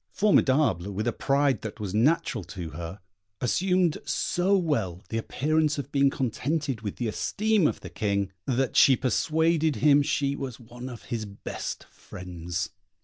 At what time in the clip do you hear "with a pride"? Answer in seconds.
0.91-1.61